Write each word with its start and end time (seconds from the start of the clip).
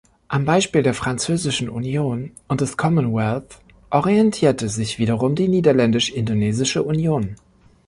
Am 0.29 0.45
Beispiel 0.45 0.81
der 0.81 0.95
Französischen 0.95 1.69
Union 1.69 2.31
und 2.47 2.61
des 2.61 2.75
Commonwealth 2.75 3.59
orientierte 3.91 4.67
sich 4.67 4.97
wiederum 4.97 5.35
die 5.35 5.47
Niederländisch-Indonesische 5.47 6.81
Union. 6.81 7.35